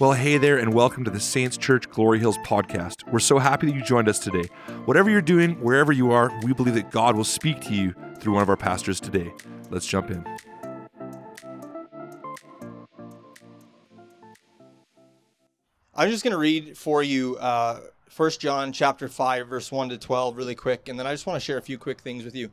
[0.00, 3.02] Well, hey there, and welcome to the Saints Church Glory Hills podcast.
[3.10, 4.44] We're so happy that you joined us today.
[4.84, 8.34] Whatever you're doing, wherever you are, we believe that God will speak to you through
[8.34, 9.32] one of our pastors today.
[9.70, 10.24] Let's jump in.
[15.96, 17.80] I'm just going to read for you uh,
[18.16, 21.40] 1 John chapter 5, verse 1 to 12, really quick, and then I just want
[21.40, 22.50] to share a few quick things with you.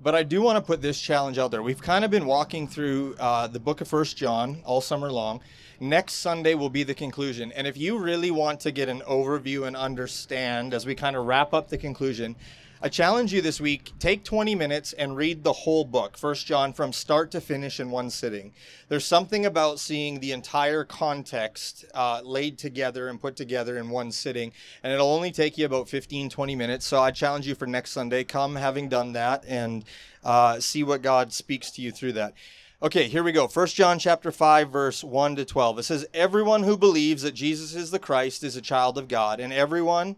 [0.00, 1.62] But I do want to put this challenge out there.
[1.62, 5.40] We've kind of been walking through uh, the book of First John all summer long.
[5.80, 7.50] Next Sunday will be the conclusion.
[7.52, 11.26] And if you really want to get an overview and understand as we kind of
[11.26, 12.36] wrap up the conclusion,
[12.80, 16.72] I challenge you this week take 20 minutes and read the whole book, First John,
[16.72, 18.52] from start to finish in one sitting.
[18.88, 24.12] There's something about seeing the entire context uh, laid together and put together in one
[24.12, 24.52] sitting,
[24.84, 26.86] and it'll only take you about 15, 20 minutes.
[26.86, 29.84] So I challenge you for next Sunday, come having done that and
[30.22, 32.34] uh, see what God speaks to you through that.
[32.80, 33.48] Okay, here we go.
[33.48, 35.80] First John chapter 5 verse 1 to 12.
[35.80, 39.40] It says everyone who believes that Jesus is the Christ is a child of God,
[39.40, 40.14] and everyone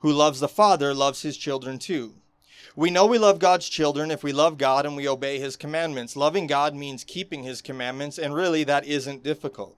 [0.00, 2.14] who loves the Father loves his children too.
[2.76, 6.16] We know we love God's children if we love God and we obey his commandments.
[6.16, 9.76] Loving God means keeping his commandments, and really that isn't difficult.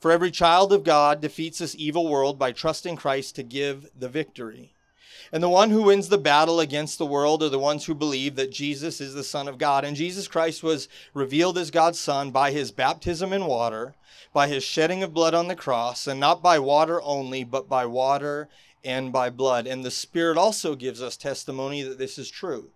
[0.00, 4.08] For every child of God defeats this evil world by trusting Christ to give the
[4.08, 4.74] victory.
[5.32, 8.36] And the one who wins the battle against the world are the ones who believe
[8.36, 9.84] that Jesus is the Son of God.
[9.84, 13.94] And Jesus Christ was revealed as God's Son by his baptism in water,
[14.32, 17.86] by his shedding of blood on the cross, and not by water only, but by
[17.86, 18.48] water
[18.84, 19.66] and by blood.
[19.66, 22.70] And the Spirit also gives us testimony that this is true.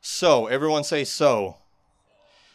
[0.00, 1.56] So, everyone say so.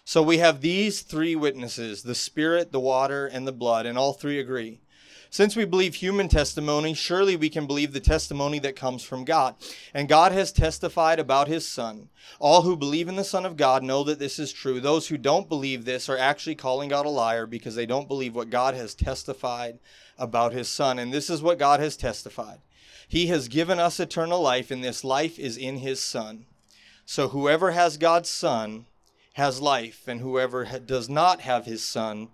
[0.06, 4.14] So we have these three witnesses the Spirit, the water, and the blood, and all
[4.14, 4.80] three agree.
[5.32, 9.56] Since we believe human testimony, surely we can believe the testimony that comes from God.
[9.94, 12.10] And God has testified about his Son.
[12.40, 14.80] All who believe in the Son of God know that this is true.
[14.80, 18.34] Those who don't believe this are actually calling God a liar because they don't believe
[18.34, 19.78] what God has testified
[20.18, 20.98] about his Son.
[20.98, 22.60] And this is what God has testified
[23.08, 26.45] He has given us eternal life, and this life is in his Son.
[27.06, 28.88] So whoever has God's Son
[29.34, 32.30] has life, and whoever does not have his Son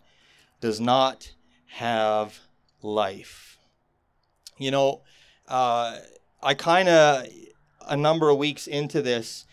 [0.62, 1.34] does not
[1.68, 2.40] have
[2.86, 3.58] life.
[4.58, 5.02] You know,
[5.48, 5.98] uh,
[6.42, 7.28] I kind of,
[7.88, 9.46] a number of weeks into this,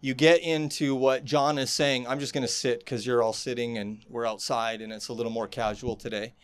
[0.00, 2.06] you get into what John is saying.
[2.06, 5.12] I'm just going to sit because you're all sitting and we're outside and it's a
[5.12, 6.34] little more casual today.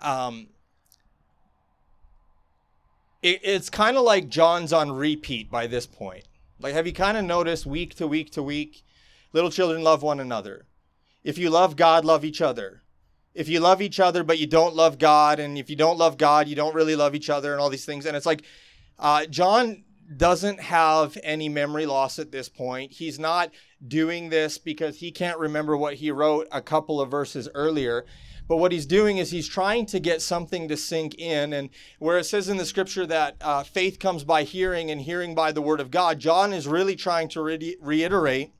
[0.00, 0.48] Um,
[3.22, 6.24] it, it's kind of like John's on repeat by this point.
[6.58, 8.82] Like, have you kind of noticed week to week to week,
[9.32, 10.64] little children love one another?
[11.22, 12.83] If you love God, love each other
[13.34, 16.16] if you love each other but you don't love God, and if you don't love
[16.16, 18.06] God, you don't really love each other, and all these things.
[18.06, 18.44] And it's like
[18.98, 19.84] uh, John
[20.16, 22.92] doesn't have any memory loss at this point.
[22.92, 23.50] He's not
[23.86, 28.04] doing this because he can't remember what he wrote a couple of verses earlier.
[28.46, 31.54] But what he's doing is he's trying to get something to sink in.
[31.54, 35.34] And where it says in the scripture that uh, faith comes by hearing and hearing
[35.34, 38.52] by the word of God, John is really trying to re- reiterate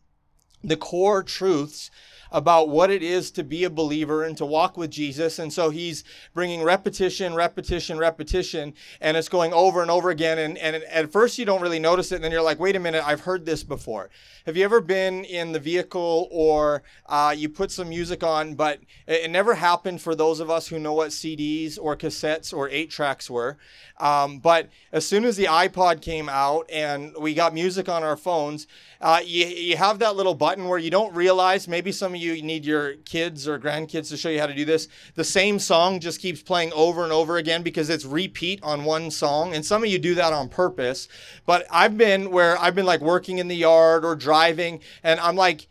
[0.62, 1.91] the core truths
[2.34, 5.39] about what it is to be a believer and to walk with Jesus.
[5.39, 6.03] And so he's
[6.34, 10.39] bringing repetition, repetition, repetition, and it's going over and over again.
[10.39, 12.17] And, and at first you don't really notice it.
[12.17, 14.11] And then you're like, wait a minute, I've heard this before.
[14.47, 18.81] Have you ever been in the vehicle or uh, you put some music on, but
[19.06, 22.69] it, it, never happened for those of us who know what CDs or cassettes or
[22.69, 23.56] eight tracks were.
[23.99, 28.17] Um, but as soon as the iPod came out and we got music on our
[28.17, 28.67] phones,
[29.00, 32.24] uh, you, you have that little button where you don't realize, maybe some of you
[32.43, 34.89] need your kids or grandkids to show you how to do this.
[35.15, 39.11] The same song just keeps playing over and over again because it's repeat on one
[39.11, 39.55] song.
[39.55, 41.09] And some of you do that on purpose.
[41.47, 45.37] But I've been where I've been like working in the yard or driving, and I'm
[45.37, 45.69] like,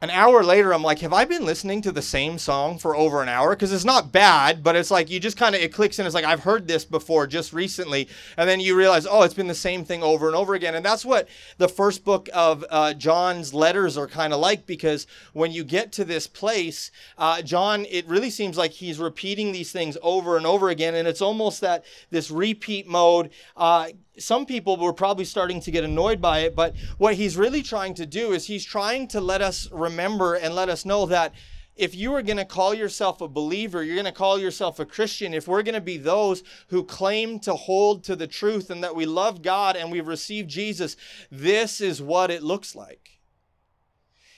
[0.00, 3.22] an hour later i'm like have i been listening to the same song for over
[3.22, 3.50] an hour?
[3.50, 6.06] Because it's not bad but it's like you just kind of it clicks in.
[6.06, 8.08] It's like i've heard this before just recently.
[8.36, 10.74] And then you realize oh it's been the same thing over and over again.
[10.74, 15.06] And that's what the first book of uh, john's letters are kind of like because
[15.32, 19.72] when you get to this place uh, john it really seems like he's repeating these
[19.72, 20.94] things over and over again.
[20.94, 25.84] And it's almost that this repeat mode uh, some people were probably starting to get
[25.84, 29.42] annoyed by it, but what he's really trying to do is he's trying to let
[29.42, 31.34] us remember and let us know that
[31.76, 34.86] if you are going to call yourself a believer, you're going to call yourself a
[34.86, 38.82] Christian, if we're going to be those who claim to hold to the truth and
[38.82, 40.96] that we love God and we've received Jesus,
[41.30, 43.18] this is what it looks like.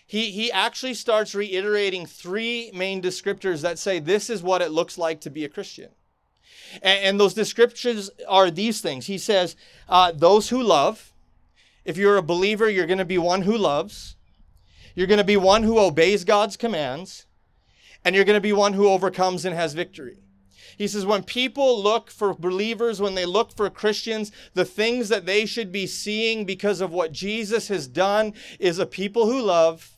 [0.04, 4.98] He, he actually starts reiterating three main descriptors that say this is what it looks
[4.98, 5.90] like to be a Christian.
[6.82, 9.06] And, and those descriptions are these things.
[9.06, 9.56] He says,
[9.88, 11.12] uh, those who love.
[11.84, 14.16] If you're a believer, you're going to be one who loves.
[14.94, 17.26] You're going to be one who obeys God's commands.
[18.04, 20.18] And you're going to be one who overcomes and has victory.
[20.76, 25.26] He says, when people look for believers, when they look for Christians, the things that
[25.26, 29.96] they should be seeing because of what Jesus has done is a people who love,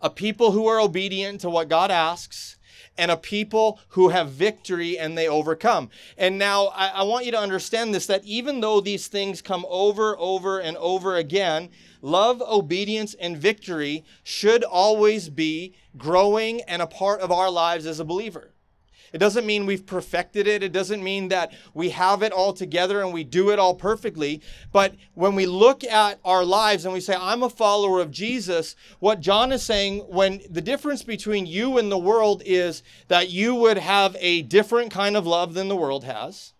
[0.00, 2.55] a people who are obedient to what God asks,
[2.98, 5.90] and a people who have victory and they overcome.
[6.16, 9.66] And now I, I, want you to understand this that even though these things come
[9.68, 11.68] over, over, and over again,
[12.02, 18.00] love, obedience, and victory should always be growing and a part of our lives as
[18.00, 18.52] a believer.
[19.12, 20.62] It doesn't mean we've perfected it.
[20.62, 24.42] It doesn't mean that we have it all together and we do it all perfectly.
[24.72, 28.76] But when we look at our lives and we say, I'm a follower of Jesus,
[28.98, 33.54] what John is saying, when the difference between you and the world is that you
[33.54, 36.52] would have a different kind of love than the world has.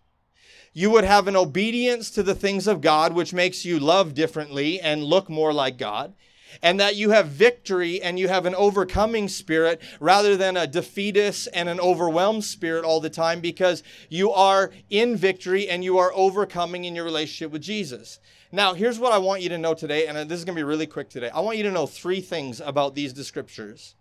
[0.73, 4.79] You would have an obedience to the things of God, which makes you love differently
[4.79, 6.13] and look more like God
[6.61, 11.47] and that you have victory and you have an overcoming spirit rather than a defeatist
[11.53, 16.11] and an overwhelmed spirit all the time because you are in victory and you are
[16.13, 18.19] overcoming in your relationship with Jesus.
[18.51, 20.63] Now, here's what I want you to know today, and this is going to be
[20.63, 21.29] really quick today.
[21.29, 23.93] I want you to know three things about these descriptors.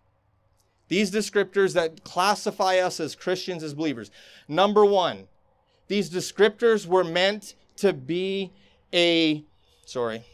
[0.89, 4.11] These descriptors that classify us as Christians, as believers.
[4.47, 5.27] Number one,
[5.89, 8.53] these descriptors were meant to be
[8.93, 9.45] a,
[9.85, 10.25] sorry,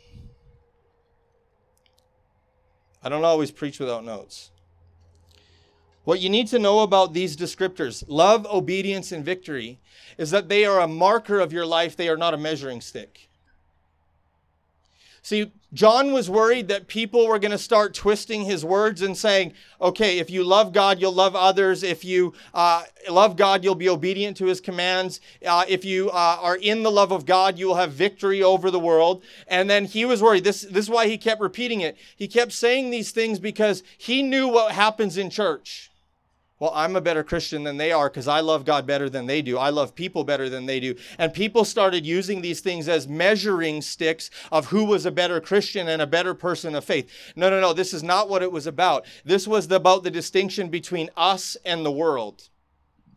[3.02, 4.50] I don't always preach without notes.
[6.04, 9.78] What you need to know about these descriptors, love, obedience, and victory,
[10.18, 13.28] is that they are a marker of your life, they are not a measuring stick.
[15.22, 19.54] See, John was worried that people were going to start twisting his words and saying,
[19.80, 21.84] okay, if you love God, you'll love others.
[21.84, 25.20] If you uh, love God, you'll be obedient to his commands.
[25.46, 28.68] Uh, if you uh, are in the love of God, you will have victory over
[28.70, 29.22] the world.
[29.46, 30.42] And then he was worried.
[30.42, 31.96] This, this is why he kept repeating it.
[32.16, 35.91] He kept saying these things because he knew what happens in church
[36.62, 39.42] well, I'm a better Christian than they are because I love God better than they
[39.42, 39.58] do.
[39.58, 40.94] I love people better than they do.
[41.18, 45.88] And people started using these things as measuring sticks of who was a better Christian
[45.88, 47.10] and a better person of faith.
[47.34, 47.72] No, no, no.
[47.72, 49.06] This is not what it was about.
[49.24, 52.48] This was about the distinction between us and the world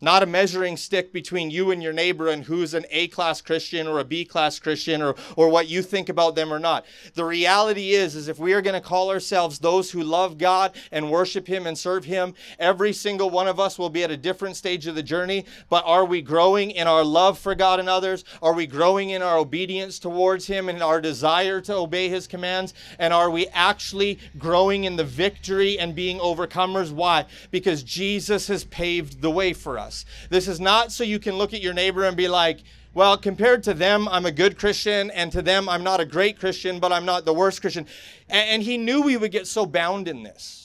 [0.02, 3.88] not a measuring stick between you and your neighbor and who's an A class Christian
[3.88, 6.86] or a B class Christian or, or what you think about them or not.
[7.14, 10.76] The reality is, is if we are going to call ourselves those who love God
[10.92, 14.18] and worship Him and serve Him, every single one of us will be at a
[14.18, 15.46] different stage of the journey.
[15.70, 18.26] But are we growing in our love for God and others?
[18.42, 22.74] Are we growing in our obedience towards Him and our desire to obey His commands?
[23.00, 26.92] And are we actually growing in the victory and being overcomers?
[26.92, 27.26] Why?
[27.50, 30.06] Because Jesus has paved the way for us us.
[30.30, 33.64] This is not so you can look at your neighbor and be like, well, compared
[33.64, 36.94] to them, I'm a good Christian, and to them, I'm not a great Christian, but
[36.94, 37.86] I'm not the worst Christian.
[38.30, 40.65] And, he knew we would get so bound in this.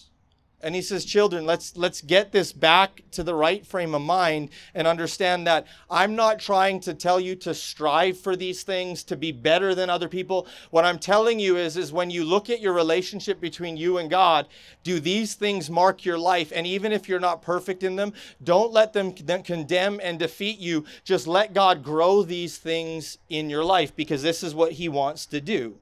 [0.62, 4.50] And he says, children, let's let's get this back to the right frame of mind
[4.74, 9.16] and understand that I'm not trying to tell you to strive for these things to
[9.16, 10.46] be better than other people.
[10.70, 14.10] What I'm telling you is, is when you look at your relationship between you and
[14.10, 14.48] God,
[14.82, 16.52] do these things mark your life?
[16.54, 18.12] And even if you're not perfect in them,
[18.44, 20.84] don't let them condemn and defeat you.
[21.04, 25.24] Just let God grow these things in your life because this is what He wants
[25.26, 25.78] to do.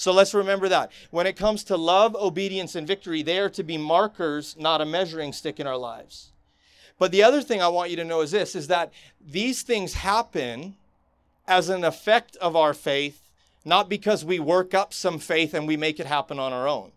[0.00, 0.92] So let's remember that.
[1.10, 4.86] When it comes to love, obedience, and victory, they are to be markers, not a
[4.86, 6.30] measuring stick in our lives.
[6.98, 9.92] But the other thing I want you to know is this is that these things
[9.92, 10.74] happen
[11.46, 13.20] as an effect of our faith,
[13.62, 16.92] not because we work up some faith and we make it happen on our own.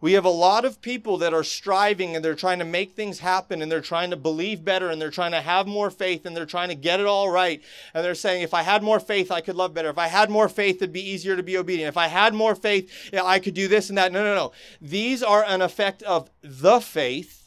[0.00, 3.18] We have a lot of people that are striving and they're trying to make things
[3.18, 6.36] happen and they're trying to believe better and they're trying to have more faith and
[6.36, 7.60] they're trying to get it all right.
[7.94, 9.90] And they're saying, if I had more faith, I could love better.
[9.90, 11.88] If I had more faith, it'd be easier to be obedient.
[11.88, 14.12] If I had more faith, I could do this and that.
[14.12, 14.52] No, no, no.
[14.80, 17.37] These are an effect of the faith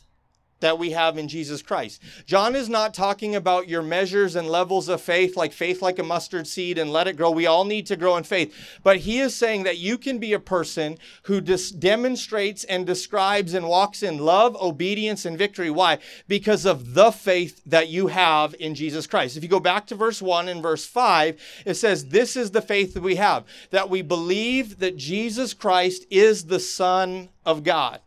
[0.62, 2.02] that we have in Jesus Christ.
[2.26, 6.04] John is not talking about your measures and levels of faith, like faith like a
[6.04, 7.32] mustard seed and let it grow.
[7.32, 8.56] We all need to grow in faith.
[8.84, 13.54] But he is saying that you can be a person who dis- demonstrates and describes
[13.54, 15.70] and walks in love, obedience, and victory.
[15.70, 16.00] Why?
[16.28, 19.38] Because of the faith that you have in Jesus Christ.
[19.38, 22.62] If you go back to verse 1 and verse 5, it says, This is the
[22.62, 28.00] faith that we have, that we believe that Jesus Christ is the Son of God.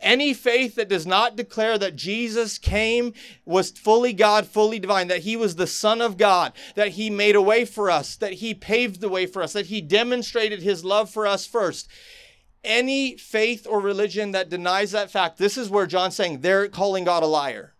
[0.00, 3.12] Any faith that does not declare that Jesus came,
[3.44, 7.36] was fully God, fully divine, that he was the Son of God, that he made
[7.36, 10.84] a way for us, that he paved the way for us, that he demonstrated his
[10.84, 11.88] love for us first.
[12.62, 17.04] Any faith or religion that denies that fact, this is where John's saying they're calling
[17.04, 17.73] God a liar.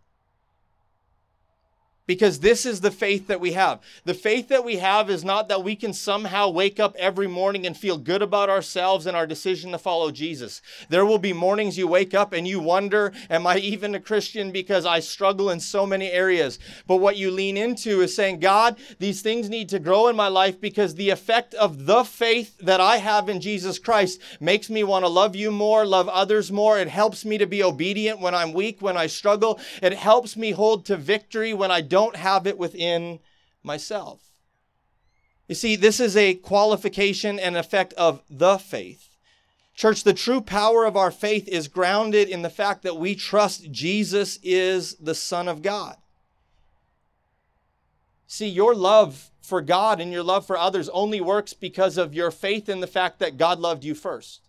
[2.07, 3.81] Because this is the faith that we have.
[4.05, 7.67] The faith that we have is not that we can somehow wake up every morning
[7.67, 10.61] and feel good about ourselves and our decision to follow Jesus.
[10.91, 14.51] There will be mornings you wake up and you wonder, Am I even a Christian?
[14.51, 16.59] Because I struggle in so many areas.
[16.87, 20.29] But what you lean into is saying, God, these things need to grow in my
[20.29, 24.85] life because the effect of the faith that I have in Jesus Christ makes me
[24.85, 26.79] want to love you more, love others more.
[26.79, 29.59] It helps me to be obedient when I'm weak, when I struggle.
[29.83, 33.21] It helps me hold to victory when I don't have it within
[33.63, 34.33] myself.
[35.47, 39.11] You see, this is a qualification and effect of the faith.
[39.77, 43.71] Church, the true power of our faith is grounded in the fact that we trust
[43.71, 45.97] Jesus is the Son of God.
[48.27, 52.33] See, your love for God and your love for others only works because of your
[52.33, 54.41] faith in the fact that God loved you first.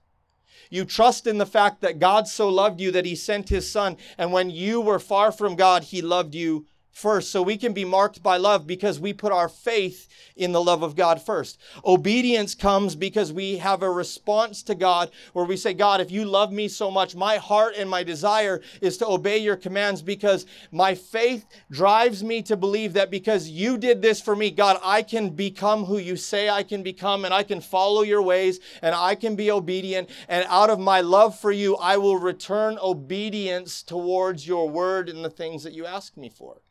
[0.71, 3.97] You trust in the fact that God so loved you that he sent his son,
[4.17, 7.83] and when you were far from God, he loved you first so we can be
[7.83, 11.59] marked by love because we put our faith in the love of God first.
[11.83, 16.23] Obedience comes because we have a response to God where we say, God, if you
[16.23, 20.45] love me so much, my heart and my desire is to obey your commands because
[20.71, 25.01] my faith drives me to believe that because you did this for me, God, I
[25.01, 28.95] can become who you say I can become and I can follow your ways and
[28.95, 30.09] I can be obedient.
[30.29, 35.25] And out of my love for you, I will return obedience towards your word and
[35.25, 36.61] the things that you ask me for.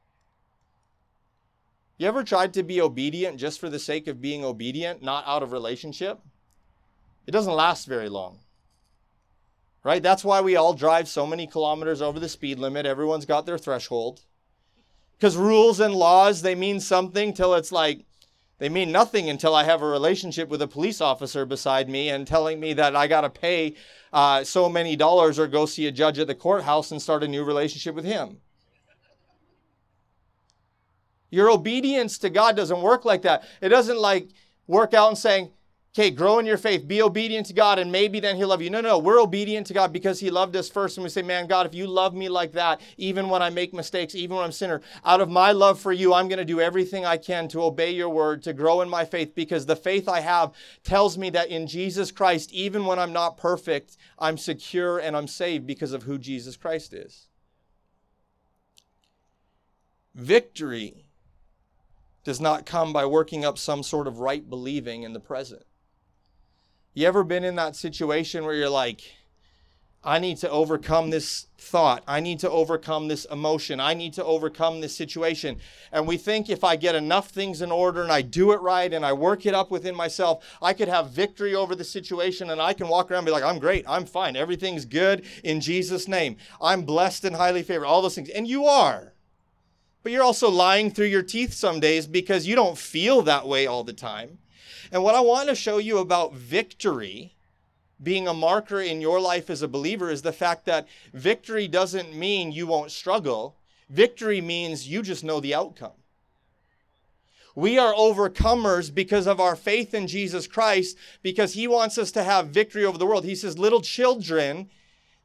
[2.05, 5.43] You ever tried to be obedient just for the sake of being obedient, not out
[5.43, 6.21] of relationship?
[7.27, 8.41] It doesn't last very long.
[9.83, 10.03] Right?
[10.03, 12.85] That's why we all drive so many kilometers over the speed limit.
[12.85, 14.21] Everyone's got their threshold.
[15.17, 18.05] Because rules and laws, they mean something till it's like,
[18.59, 22.27] they mean nothing until I have a relationship with a police officer beside me and
[22.27, 23.77] telling me that I got to pay
[24.13, 27.29] uh, so many dollars or go see a judge at the courthouse and start a
[27.29, 28.41] new relationship with him.
[31.35, 33.43] Your obedience to God doesn't work like that.
[33.61, 34.29] It doesn't like
[34.69, 35.51] work out and saying,
[35.93, 38.71] okay, grow in your faith, be obedient to God, and maybe then He'll love you.
[38.71, 40.97] No, no, we're obedient to God because He loved us first.
[40.97, 43.75] And we say, man, God, if you love me like that, even when I make
[43.75, 46.61] mistakes, even when I'm sinner, out of my love for you, I'm going to do
[46.61, 50.09] everything I can to obey your word, to grow in my faith, because the faith
[50.09, 50.53] I have
[50.85, 55.27] tells me that in Jesus Christ, even when I'm not perfect, I'm secure and I'm
[55.27, 57.27] saved because of who Jesus Christ is.
[60.15, 61.07] Victory
[62.25, 65.63] does not come by working up some sort of right believing in the present.
[66.95, 69.03] You ever been in that situation where you're like,
[70.07, 72.05] I need to overcome this thought.
[72.07, 73.81] I need to overcome this emotion.
[73.81, 75.59] I need to overcome this situation.
[75.91, 78.93] And we think if I get enough things in order and I do it right
[78.93, 82.61] and I work it up within myself, I could have victory over the situation and
[82.61, 83.87] I can walk around and be like, I'm great.
[83.89, 84.37] I'm fine.
[84.37, 86.37] Everything's good in Jesus' name.
[86.61, 87.87] I'm blessed and highly favored.
[87.87, 88.29] All those things.
[88.29, 89.14] And you are.
[90.05, 93.67] But you're also lying through your teeth some days because you don't feel that way
[93.67, 94.39] all the time.
[94.93, 97.35] And what I want to show you about victory
[98.03, 102.15] being a marker in your life as a believer is the fact that victory doesn't
[102.15, 103.57] mean you won't struggle.
[103.89, 105.93] Victory means you just know the outcome.
[107.55, 112.25] We are overcomers because of our faith in Jesus Christ, because He wants us to
[112.25, 113.25] have victory over the world.
[113.25, 114.69] He says, Little children,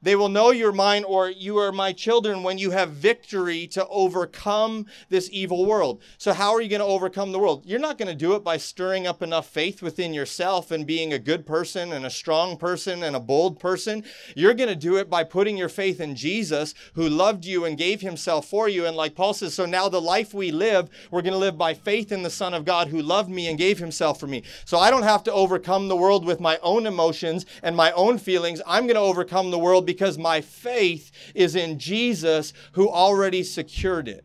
[0.01, 3.85] they will know you're mine or you are my children when you have victory to
[3.87, 6.01] overcome this evil world.
[6.17, 7.65] So, how are you going to overcome the world?
[7.65, 11.11] You're not going to do it by stirring up enough faith within yourself and being
[11.11, 14.03] a good person and a strong person and a bold person.
[14.35, 17.77] You're going to do it by putting your faith in Jesus who loved you and
[17.77, 18.85] gave himself for you.
[18.85, 21.73] And like Paul says, so now the life we live, we're going to live by
[21.73, 24.43] faith in the Son of God who loved me and gave himself for me.
[24.63, 28.17] So, I don't have to overcome the world with my own emotions and my own
[28.17, 28.61] feelings.
[28.65, 34.08] I'm going to overcome the world because my faith is in Jesus who already secured
[34.08, 34.24] it.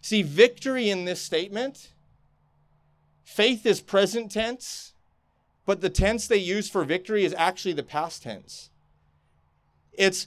[0.00, 1.90] See, victory in this statement,
[3.22, 4.94] faith is present tense,
[5.66, 8.70] but the tense they use for victory is actually the past tense.
[9.92, 10.26] It's,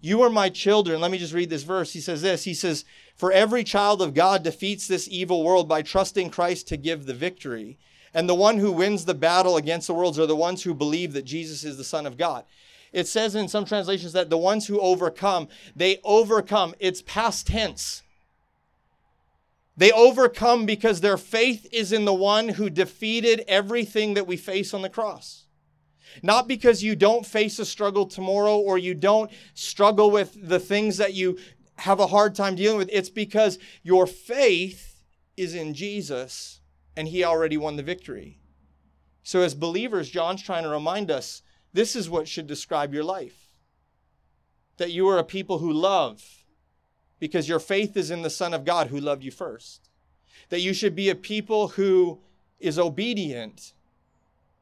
[0.00, 1.02] you are my children.
[1.02, 1.92] Let me just read this verse.
[1.92, 5.82] He says this He says, For every child of God defeats this evil world by
[5.82, 7.76] trusting Christ to give the victory.
[8.14, 11.12] And the one who wins the battle against the worlds are the ones who believe
[11.12, 12.44] that Jesus is the Son of God.
[12.92, 16.74] It says in some translations that the ones who overcome, they overcome.
[16.80, 18.02] It's past tense.
[19.76, 24.74] They overcome because their faith is in the one who defeated everything that we face
[24.74, 25.46] on the cross.
[26.22, 30.96] Not because you don't face a struggle tomorrow or you don't struggle with the things
[30.96, 31.38] that you
[31.76, 32.90] have a hard time dealing with.
[32.92, 35.02] It's because your faith
[35.36, 36.60] is in Jesus
[36.96, 38.38] and he already won the victory.
[39.22, 43.40] So, as believers, John's trying to remind us this is what should describe your life
[44.76, 46.24] that you are a people who love,
[47.18, 49.90] because your faith is in the Son of God who loved you first.
[50.48, 52.18] That you should be a people who
[52.58, 53.74] is obedient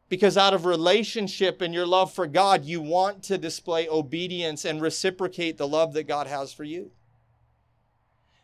[0.08, 4.82] because out of relationship and your love for God, you want to display obedience and
[4.82, 6.90] reciprocate the love that God has for you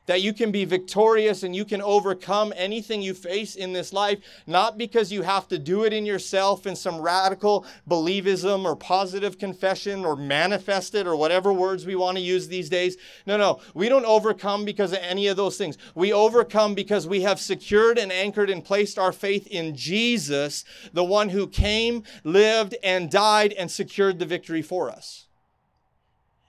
[0.07, 4.19] that you can be victorious and you can overcome anything you face in this life,
[4.47, 9.39] not because you have to do it in yourself in some radical believism or positive
[9.39, 12.97] confession or manifest it or whatever words we want to use these days.
[13.27, 15.79] No, no, we don't overcome because of any of those things.
[15.95, 21.05] We overcome because we have secured and anchored and placed our faith in Jesus, the
[21.05, 25.27] one who came, lived, and died and secured the victory for us.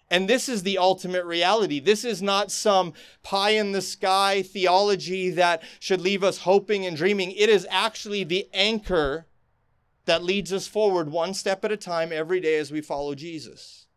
[0.09, 1.79] And this is the ultimate reality.
[1.79, 2.93] This is not some
[3.23, 7.31] pie in the sky theology that should leave us hoping and dreaming.
[7.31, 9.25] It is actually the anchor
[10.05, 13.87] that leads us forward one step at a time every day as we follow Jesus.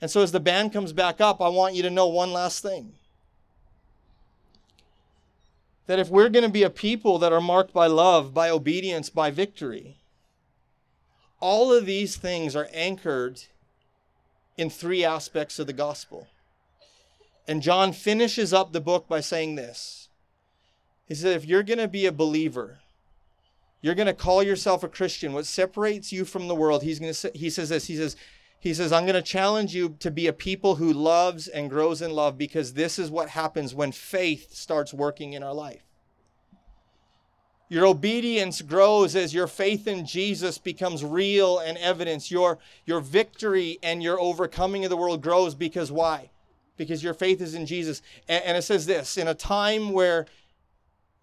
[0.00, 2.62] And so, as the band comes back up, I want you to know one last
[2.62, 2.94] thing
[5.86, 9.10] that if we're going to be a people that are marked by love, by obedience,
[9.10, 9.98] by victory,
[11.40, 13.42] all of these things are anchored
[14.60, 16.28] in three aspects of the gospel.
[17.48, 20.08] And John finishes up the book by saying this
[21.06, 22.80] He said, If you're going to be a believer,
[23.80, 27.10] you're going to call yourself a Christian, what separates you from the world, he's going
[27.10, 28.16] to say, he says this, he says,
[28.60, 32.02] he says, I'm going to challenge you to be a people who loves and grows
[32.02, 35.80] in love because this is what happens when faith starts working in our life.
[37.70, 42.28] Your obedience grows as your faith in Jesus becomes real and evidence.
[42.28, 46.30] Your, your victory and your overcoming of the world grows because why?
[46.76, 48.02] Because your faith is in Jesus.
[48.28, 50.26] And, and it says this in a time where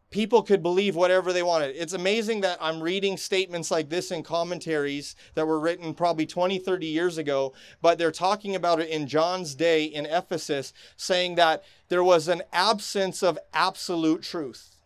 [0.10, 1.76] people could believe whatever they wanted.
[1.76, 6.60] It's amazing that I'm reading statements like this in commentaries that were written probably 20,
[6.60, 7.52] 30 years ago,
[7.82, 12.44] but they're talking about it in John's day in Ephesus, saying that there was an
[12.54, 14.77] absence of absolute truth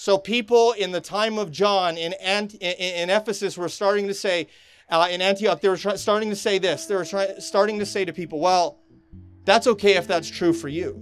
[0.00, 4.46] so people in the time of John in, Ant- in Ephesus were starting to say,
[4.88, 6.86] uh, in Antioch, they were try- starting to say this.
[6.86, 8.78] They were try- starting to say to people, well,
[9.44, 10.94] that's okay if that's true for you.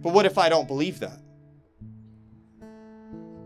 [0.00, 1.18] But what if I don't believe that?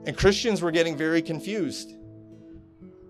[0.05, 1.95] And Christians were getting very confused.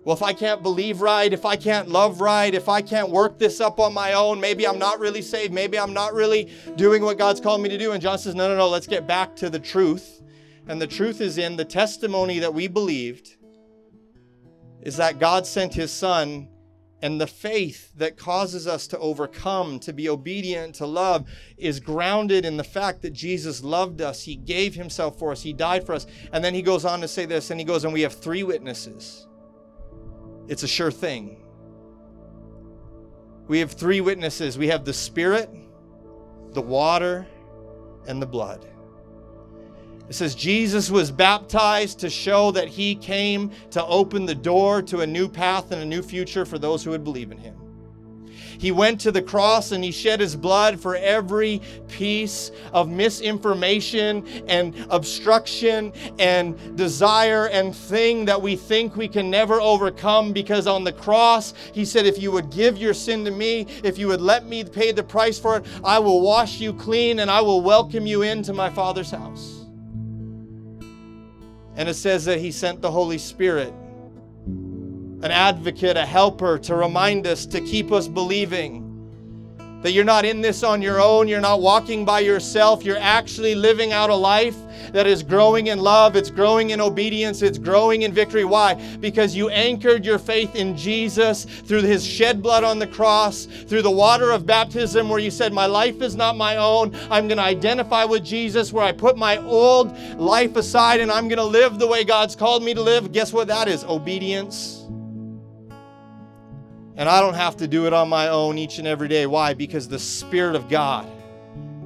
[0.05, 3.37] Well, if I can't believe right, if I can't love right, if I can't work
[3.37, 5.53] this up on my own, maybe I'm not really saved.
[5.53, 7.91] Maybe I'm not really doing what God's called me to do.
[7.91, 10.21] And John says, no, no, no, let's get back to the truth.
[10.67, 13.37] And the truth is in the testimony that we believed
[14.81, 16.49] is that God sent his son
[17.01, 22.45] and the faith that causes us to overcome, to be obedient, to love, is grounded
[22.45, 24.23] in the fact that Jesus loved us.
[24.23, 25.41] He gave himself for us.
[25.41, 26.07] He died for us.
[26.31, 28.43] And then he goes on to say this, and he goes, and we have three
[28.43, 29.27] witnesses.
[30.47, 31.43] It's a sure thing.
[33.47, 35.49] We have three witnesses we have the Spirit,
[36.53, 37.27] the water,
[38.07, 38.67] and the blood.
[40.07, 45.01] It says Jesus was baptized to show that he came to open the door to
[45.01, 47.55] a new path and a new future for those who would believe in him.
[48.57, 54.25] He went to the cross and he shed his blood for every piece of misinformation
[54.47, 60.83] and obstruction and desire and thing that we think we can never overcome because on
[60.83, 64.21] the cross, he said, If you would give your sin to me, if you would
[64.21, 67.61] let me pay the price for it, I will wash you clean and I will
[67.61, 69.64] welcome you into my Father's house.
[71.75, 73.73] And it says that He sent the Holy Spirit,
[74.45, 78.84] an advocate, a helper to remind us, to keep us believing
[79.85, 83.53] that you're not in this on your own, you're not walking by yourself, you're actually
[83.53, 84.55] living out a life
[84.93, 88.45] that is growing in love, it's growing in obedience, it's growing in victory.
[88.45, 88.73] Why?
[88.99, 93.83] Because you anchored your faith in Jesus through his shed blood on the cross, through
[93.83, 96.95] the water of baptism, where you said, My life is not my own.
[97.11, 101.27] I'm going to identify with Jesus, where I put my old life aside and I'm
[101.27, 103.11] going to live the way God's called me to live.
[103.11, 103.83] Guess what that is?
[103.83, 104.84] Obedience.
[106.97, 109.25] And I don't have to do it on my own each and every day.
[109.25, 109.53] Why?
[109.53, 111.09] Because the Spirit of God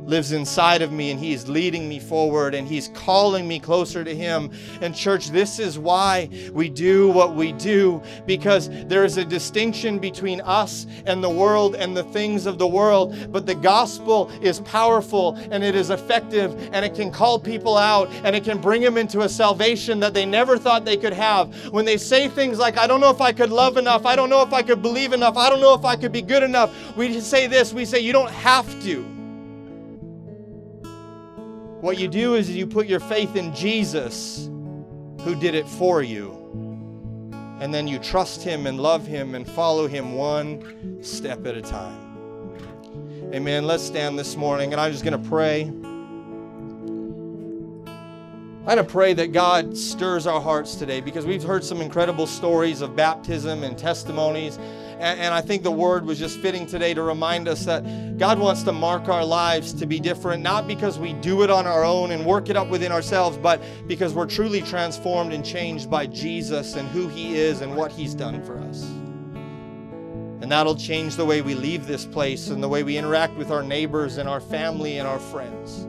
[0.09, 4.03] lives inside of me and He is leading me forward and He's calling me closer
[4.03, 4.51] to Him.
[4.81, 9.99] And, church, this is why we do what we do because there is a distinction
[9.99, 13.15] between us and the world and the things of the world.
[13.31, 18.09] But the gospel is powerful and it is effective and it can call people out
[18.23, 21.53] and it can bring them into a salvation that they never thought they could have.
[21.71, 24.29] When they say things like, I don't know if I could love enough, I don't
[24.29, 26.73] know if I could believe enough, I don't know if I could be good enough,
[26.95, 29.18] we say this we say, You don't have to.
[31.81, 34.49] What you do is you put your faith in Jesus
[35.21, 36.35] who did it for you.
[37.61, 41.61] And then you trust him and love him and follow him one step at a
[41.61, 41.97] time.
[43.33, 43.65] Amen.
[43.65, 45.71] Let's stand this morning, and I'm just going to pray.
[48.59, 52.27] I'm going to pray that God stirs our hearts today because we've heard some incredible
[52.27, 54.59] stories of baptism and testimonies.
[54.99, 58.38] And, and, I think the word was just fitting today to remind us that God
[58.38, 61.85] wants to mark our lives to be different, not because we do it on our
[61.85, 66.05] own and work it up within ourselves, but because we're truly transformed and changed by
[66.05, 68.83] Jesus and who He is and what He's done for us.
[70.41, 73.51] And that'll change the way we leave this place and the way we interact with
[73.51, 75.88] our neighbors and our family and our friends.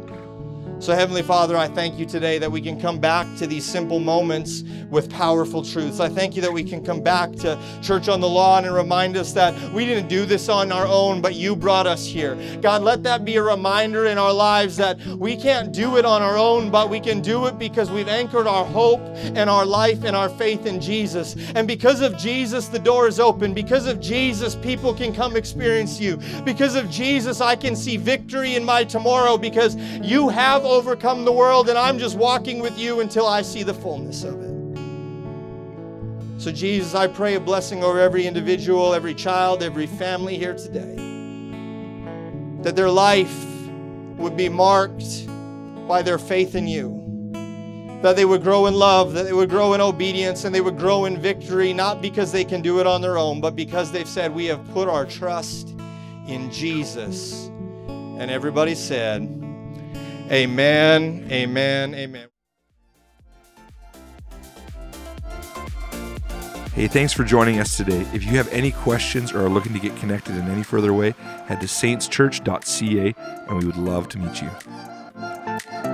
[0.81, 4.01] So, Heavenly Father, I thank you today that we can come back to these simple
[4.01, 6.01] moments with powerful truths.
[6.01, 9.19] I thank you that we can come back to Church on the Lawn and remind
[9.19, 12.35] us that we didn't do this on our own, but you brought us here.
[12.63, 16.23] God, let that be a reminder in our lives that we can't do it on
[16.23, 20.03] our own, but we can do it because we've anchored our hope and our life
[20.05, 21.37] and our faith in Jesus.
[21.55, 23.53] And because of Jesus, the door is open.
[23.53, 26.17] Because of Jesus, people can come experience you.
[26.47, 31.33] Because of Jesus, I can see victory in my tomorrow because you have overcome the
[31.33, 34.51] world, and I'm just walking with you until I see the fullness of it.
[36.41, 40.97] So, Jesus, I pray a blessing over every individual, every child, every family here today.
[42.63, 43.45] That their life
[44.17, 45.27] would be marked
[45.87, 46.97] by their faith in you.
[48.03, 50.79] That they would grow in love, that they would grow in obedience, and they would
[50.79, 54.09] grow in victory, not because they can do it on their own, but because they've
[54.09, 55.75] said, We have put our trust
[56.27, 57.49] in Jesus.
[57.89, 59.40] And everybody said,
[60.31, 62.29] Amen, amen, amen.
[66.73, 68.07] Hey, thanks for joining us today.
[68.15, 71.15] If you have any questions or are looking to get connected in any further way,
[71.47, 73.15] head to saintschurch.ca
[73.49, 75.90] and we would love to meet you.